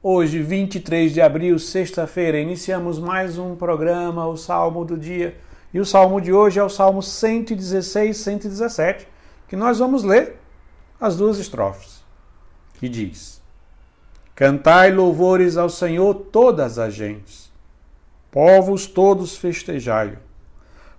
[0.00, 5.36] Hoje, 23 de abril, sexta-feira, iniciamos mais um programa, o Salmo do Dia.
[5.74, 9.08] E o salmo de hoje é o Salmo 116, 117,
[9.48, 10.36] que nós vamos ler
[11.00, 12.04] as duas estrofes,
[12.74, 13.42] que diz:
[14.36, 17.50] Cantai louvores ao Senhor todas as gentes,
[18.30, 20.18] povos todos festejai-o,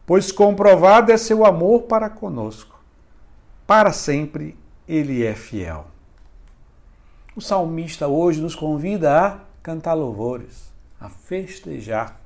[0.06, 2.78] pois comprovado é seu amor para conosco.
[3.66, 5.88] Para sempre ele é fiel.
[7.40, 12.20] O salmista hoje nos convida a cantar louvores, a festejar.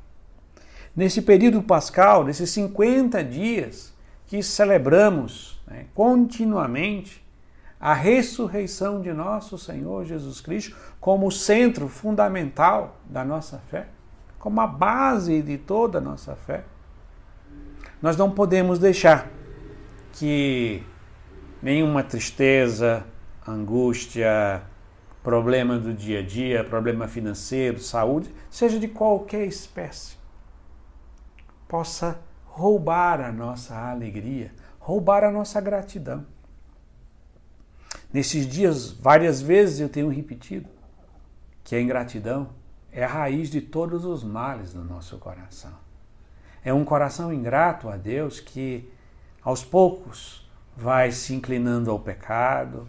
[0.96, 3.94] Nesse período pascal, nesses 50 dias
[4.26, 7.24] que celebramos né, continuamente
[7.80, 13.90] a ressurreição de nosso Senhor Jesus Cristo como centro fundamental da nossa fé,
[14.40, 16.64] como a base de toda a nossa fé,
[18.02, 19.30] nós não podemos deixar
[20.14, 20.82] que
[21.62, 23.06] nenhuma tristeza,
[23.48, 24.73] angústia,
[25.24, 30.18] problema do dia a dia, problema financeiro, saúde, seja de qualquer espécie,
[31.68, 36.26] possa roubar a nossa alegria, roubar a nossa gratidão.
[38.12, 40.70] Nesses dias, várias vezes eu tenho repetido
[41.64, 42.50] que a ingratidão
[42.92, 45.74] é a raiz de todos os males do nosso coração.
[46.64, 48.88] É um coração ingrato a Deus que,
[49.42, 52.88] aos poucos, vai se inclinando ao pecado,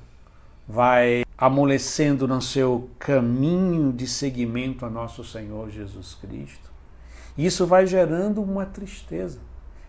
[0.69, 6.73] vai amolecendo no seu caminho de seguimento a nosso Senhor Jesus Cristo.
[7.37, 9.41] Isso vai gerando uma tristeza.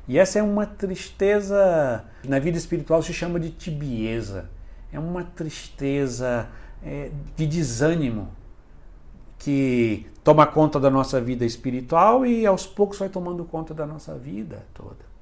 [0.08, 4.50] E essa é uma tristeza, na vida espiritual se chama de tibieza.
[4.92, 6.48] É uma tristeza
[6.84, 8.30] é, de desânimo
[9.38, 14.16] que toma conta da nossa vida espiritual e aos poucos vai tomando conta da nossa
[14.16, 15.15] vida toda.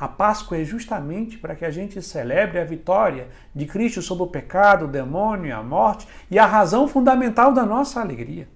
[0.00, 4.28] A Páscoa é justamente para que a gente celebre a vitória de Cristo sobre o
[4.28, 8.48] pecado, o demônio e a morte e a razão fundamental da nossa alegria.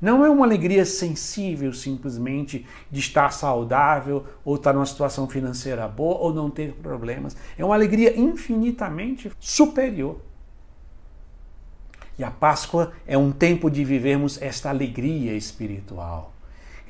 [0.00, 6.18] Não é uma alegria sensível simplesmente de estar saudável ou estar numa situação financeira boa
[6.18, 7.36] ou não ter problemas.
[7.56, 10.18] É uma alegria infinitamente superior.
[12.18, 16.32] E a Páscoa é um tempo de vivermos esta alegria espiritual,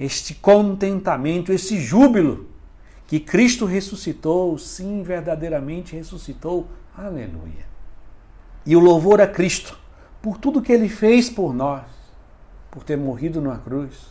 [0.01, 2.54] este contentamento, esse júbilo
[3.15, 6.67] que Cristo ressuscitou, sim, verdadeiramente ressuscitou.
[6.99, 7.65] Aleluia.
[8.67, 9.79] E o louvor a Cristo
[10.21, 11.85] por tudo que ele fez por nós,
[12.73, 14.09] por ter morrido na cruz,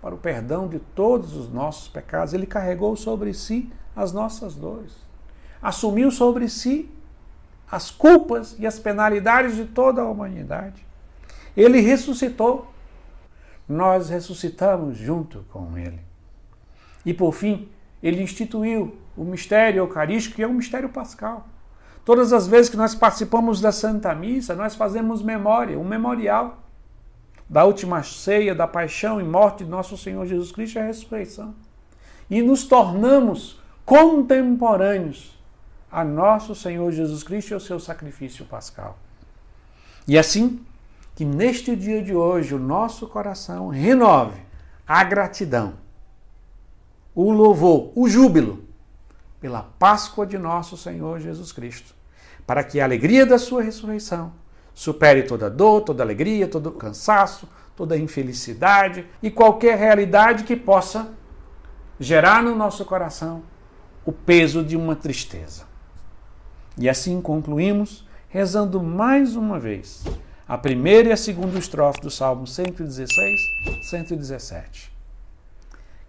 [0.00, 2.32] para o perdão de todos os nossos pecados.
[2.32, 4.92] Ele carregou sobre si as nossas dores,
[5.60, 6.88] assumiu sobre si
[7.68, 10.86] as culpas e as penalidades de toda a humanidade.
[11.56, 12.72] Ele ressuscitou.
[13.68, 16.00] Nós ressuscitamos junto com ele.
[17.04, 17.68] E por fim,
[18.04, 21.48] ele instituiu o mistério eucarístico, que é um mistério pascal.
[22.04, 26.62] Todas as vezes que nós participamos da Santa Missa, nós fazemos memória, um memorial
[27.48, 31.54] da última ceia, da paixão e morte de nosso Senhor Jesus Cristo e a ressurreição.
[32.28, 35.38] E nos tornamos contemporâneos
[35.90, 38.98] a nosso Senhor Jesus Cristo e ao seu sacrifício pascal.
[40.06, 40.60] E assim,
[41.14, 44.38] que neste dia de hoje o nosso coração renove
[44.86, 45.83] a gratidão
[47.14, 48.64] o louvor, o júbilo
[49.40, 51.94] pela Páscoa de nosso Senhor Jesus Cristo,
[52.46, 54.32] para que a alegria da sua ressurreição
[54.74, 61.12] supere toda dor, toda alegria, todo cansaço, toda infelicidade e qualquer realidade que possa
[61.98, 63.42] gerar no nosso coração
[64.04, 65.64] o peso de uma tristeza.
[66.76, 70.04] E assim concluímos rezando mais uma vez
[70.46, 73.40] a primeira e a segunda estrofe do Salmo 116,
[73.90, 74.93] 117.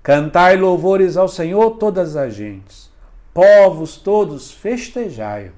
[0.06, 2.92] Cantai louvores ao Senhor todas as gentes,
[3.34, 5.52] povos todos festejai-o.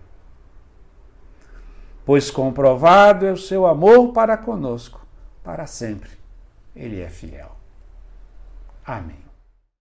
[2.05, 5.05] Pois comprovado é o seu amor para conosco,
[5.43, 6.11] para sempre.
[6.73, 7.57] Ele é fiel.
[8.85, 9.26] Amém.